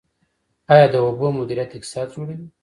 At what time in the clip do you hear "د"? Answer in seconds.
0.93-0.95